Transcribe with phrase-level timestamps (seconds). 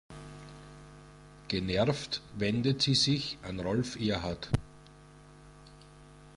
[1.47, 4.49] Genervt wendet sie sich an Rolf Erhardt.